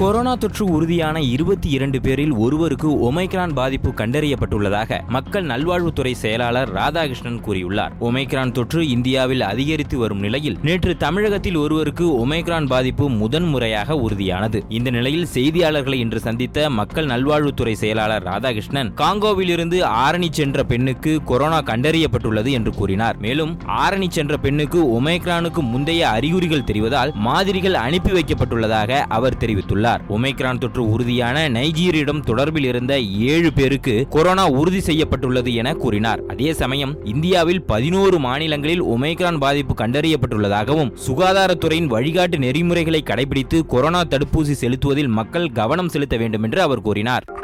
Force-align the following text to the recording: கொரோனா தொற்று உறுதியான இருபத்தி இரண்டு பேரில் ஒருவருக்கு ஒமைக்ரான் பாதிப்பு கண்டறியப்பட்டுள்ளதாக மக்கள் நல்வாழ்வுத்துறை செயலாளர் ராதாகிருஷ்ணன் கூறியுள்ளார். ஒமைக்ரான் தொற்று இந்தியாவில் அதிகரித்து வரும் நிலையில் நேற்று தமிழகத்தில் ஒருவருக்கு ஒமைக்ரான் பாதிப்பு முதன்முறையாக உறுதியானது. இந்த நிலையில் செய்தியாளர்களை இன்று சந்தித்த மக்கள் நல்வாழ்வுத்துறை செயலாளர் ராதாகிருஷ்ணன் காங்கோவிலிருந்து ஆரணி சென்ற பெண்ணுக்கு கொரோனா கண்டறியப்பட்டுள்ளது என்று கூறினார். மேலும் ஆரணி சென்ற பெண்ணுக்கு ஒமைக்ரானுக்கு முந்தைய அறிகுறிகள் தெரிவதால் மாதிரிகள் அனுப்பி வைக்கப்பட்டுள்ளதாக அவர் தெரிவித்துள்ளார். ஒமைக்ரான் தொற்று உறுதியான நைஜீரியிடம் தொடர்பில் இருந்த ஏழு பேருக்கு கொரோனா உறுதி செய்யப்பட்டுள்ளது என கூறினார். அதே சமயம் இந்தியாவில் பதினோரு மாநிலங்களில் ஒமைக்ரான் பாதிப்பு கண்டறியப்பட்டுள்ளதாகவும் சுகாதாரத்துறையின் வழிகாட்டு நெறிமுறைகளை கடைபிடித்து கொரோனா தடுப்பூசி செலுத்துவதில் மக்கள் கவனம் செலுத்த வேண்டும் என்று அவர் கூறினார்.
கொரோனா 0.00 0.34
தொற்று 0.34 0.64
உறுதியான 0.64 1.22
இருபத்தி 1.22 1.70
இரண்டு 1.70 2.00
பேரில் 2.00 2.32
ஒருவருக்கு 2.32 3.12
ஒமைக்ரான் 3.12 3.52
பாதிப்பு 3.54 3.90
கண்டறியப்பட்டுள்ளதாக 3.90 5.00
மக்கள் 5.08 5.44
நல்வாழ்வுத்துறை 5.44 6.12
செயலாளர் 6.12 6.72
ராதாகிருஷ்ணன் 6.72 7.40
கூறியுள்ளார். 7.46 7.90
ஒமைக்ரான் 8.00 8.52
தொற்று 8.52 8.88
இந்தியாவில் 8.88 9.40
அதிகரித்து 9.40 9.98
வரும் 9.98 10.18
நிலையில் 10.18 10.58
நேற்று 10.62 10.96
தமிழகத்தில் 10.96 11.56
ஒருவருக்கு 11.56 12.26
ஒமைக்ரான் 12.26 12.66
பாதிப்பு 12.66 13.08
முதன்முறையாக 13.10 13.96
உறுதியானது. 13.96 14.62
இந்த 14.68 14.90
நிலையில் 14.90 15.26
செய்தியாளர்களை 15.34 15.94
இன்று 15.94 16.20
சந்தித்த 16.20 16.70
மக்கள் 16.70 17.06
நல்வாழ்வுத்துறை 17.06 17.72
செயலாளர் 17.72 18.22
ராதாகிருஷ்ணன் 18.22 18.92
காங்கோவிலிருந்து 18.96 19.82
ஆரணி 19.82 20.28
சென்ற 20.30 20.64
பெண்ணுக்கு 20.64 21.24
கொரோனா 21.24 21.62
கண்டறியப்பட்டுள்ளது 21.62 22.50
என்று 22.50 22.72
கூறினார். 22.72 23.16
மேலும் 23.18 23.58
ஆரணி 23.66 24.10
சென்ற 24.10 24.36
பெண்ணுக்கு 24.36 25.02
ஒமைக்ரானுக்கு 25.02 25.60
முந்தைய 25.60 26.08
அறிகுறிகள் 26.08 26.68
தெரிவதால் 26.72 27.14
மாதிரிகள் 27.14 27.74
அனுப்பி 27.74 28.10
வைக்கப்பட்டுள்ளதாக 28.10 29.04
அவர் 29.08 29.36
தெரிவித்துள்ளார். 29.36 29.88
ஒமைக்ரான் 30.08 30.58
தொற்று 30.58 30.90
உறுதியான 30.90 31.48
நைஜீரியிடம் 31.48 32.22
தொடர்பில் 32.26 32.64
இருந்த 32.64 33.00
ஏழு 33.00 33.52
பேருக்கு 33.52 34.06
கொரோனா 34.10 34.48
உறுதி 34.48 34.80
செய்யப்பட்டுள்ளது 34.80 35.54
என 35.54 35.74
கூறினார். 35.74 36.22
அதே 36.26 36.52
சமயம் 36.52 37.04
இந்தியாவில் 37.04 37.62
பதினோரு 37.62 38.18
மாநிலங்களில் 38.18 38.82
ஒமைக்ரான் 38.82 39.38
பாதிப்பு 39.38 39.74
கண்டறியப்பட்டுள்ளதாகவும் 39.84 40.92
சுகாதாரத்துறையின் 41.06 41.92
வழிகாட்டு 41.94 42.38
நெறிமுறைகளை 42.38 43.02
கடைபிடித்து 43.06 43.66
கொரோனா 43.66 44.02
தடுப்பூசி 44.04 44.56
செலுத்துவதில் 44.62 45.08
மக்கள் 45.08 45.52
கவனம் 45.52 45.88
செலுத்த 45.88 46.16
வேண்டும் 46.16 46.42
என்று 46.42 46.60
அவர் 46.60 46.80
கூறினார். 46.80 47.39